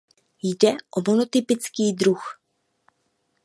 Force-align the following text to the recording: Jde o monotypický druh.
Jde 0.43 0.73
o 0.97 1.01
monotypický 1.11 1.93
druh. 1.93 2.41